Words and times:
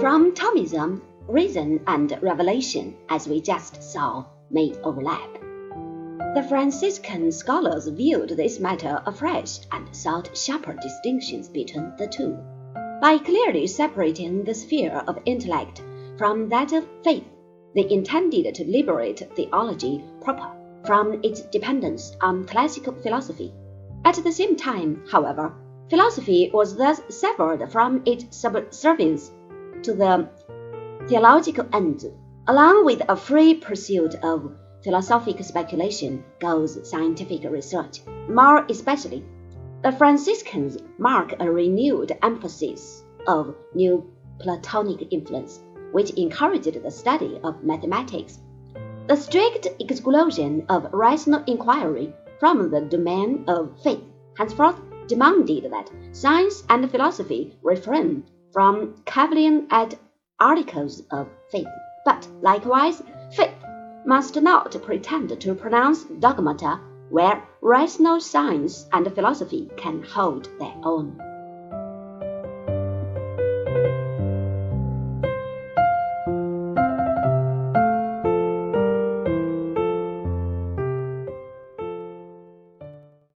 From 0.00 0.32
Thomism, 0.32 1.02
reason 1.28 1.80
and 1.86 2.18
revelation, 2.22 2.96
as 3.10 3.28
we 3.28 3.38
just 3.38 3.82
saw, 3.82 4.24
may 4.50 4.72
overlap. 4.82 5.30
The 6.34 6.46
Franciscan 6.48 7.30
scholars 7.30 7.86
viewed 7.86 8.30
this 8.30 8.58
matter 8.58 9.02
afresh 9.04 9.58
and 9.70 9.94
sought 9.94 10.34
sharper 10.34 10.72
distinctions 10.80 11.50
between 11.50 11.92
the 11.98 12.06
two. 12.06 12.34
By 13.02 13.18
clearly 13.18 13.66
separating 13.66 14.42
the 14.42 14.54
sphere 14.54 15.04
of 15.06 15.18
intellect 15.26 15.82
from 16.16 16.48
that 16.48 16.72
of 16.72 16.88
faith, 17.04 17.28
they 17.74 17.90
intended 17.90 18.54
to 18.54 18.64
liberate 18.64 19.28
theology 19.36 20.02
proper 20.22 20.50
from 20.86 21.20
its 21.22 21.42
dependence 21.42 22.16
on 22.22 22.46
classical 22.46 22.94
philosophy. 22.94 23.52
At 24.06 24.14
the 24.24 24.32
same 24.32 24.56
time, 24.56 25.02
however, 25.10 25.52
philosophy 25.90 26.50
was 26.54 26.74
thus 26.74 27.02
severed 27.10 27.70
from 27.70 28.00
its 28.06 28.34
subservience 28.34 29.30
to 29.82 29.94
the 29.94 30.28
theological 31.08 31.66
end, 31.72 32.04
along 32.46 32.84
with 32.84 33.02
a 33.08 33.16
free 33.16 33.54
pursuit 33.54 34.14
of 34.22 34.52
philosophic 34.82 35.42
speculation 35.44 36.24
goes 36.40 36.88
scientific 36.88 37.44
research. 37.50 38.00
More 38.28 38.64
especially, 38.68 39.24
the 39.82 39.92
Franciscans 39.92 40.78
mark 40.98 41.34
a 41.40 41.50
renewed 41.50 42.16
emphasis 42.22 43.04
of 43.26 43.54
new 43.74 44.10
Platonic 44.38 45.08
influence, 45.10 45.60
which 45.92 46.10
encouraged 46.10 46.82
the 46.82 46.90
study 46.90 47.40
of 47.44 47.62
mathematics. 47.62 48.38
The 49.06 49.16
strict 49.16 49.66
exclusion 49.78 50.64
of 50.68 50.88
rational 50.92 51.42
inquiry 51.46 52.14
from 52.38 52.70
the 52.70 52.80
domain 52.80 53.44
of 53.48 53.78
faith 53.82 54.02
henceforth 54.38 54.80
demanded 55.08 55.70
that 55.70 55.90
science 56.12 56.62
and 56.68 56.90
philosophy 56.90 57.58
refrain 57.62 58.24
from 58.52 58.94
cavilling 59.04 59.66
at 59.70 59.94
articles 60.38 61.02
of 61.10 61.28
faith, 61.50 61.66
but 62.04 62.26
likewise 62.42 63.02
faith 63.32 63.54
must 64.04 64.40
not 64.40 64.74
pretend 64.82 65.40
to 65.40 65.54
pronounce 65.54 66.04
dogmata 66.04 66.80
where 67.10 67.42
rational 67.60 68.20
science 68.20 68.88
and 68.92 69.12
philosophy 69.14 69.70
can 69.76 70.02
hold 70.02 70.48
their 70.58 70.74
own. 70.84 71.29